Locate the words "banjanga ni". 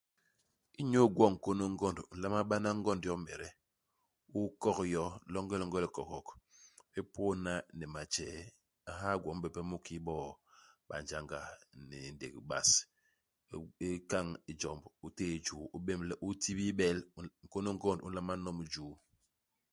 10.87-11.99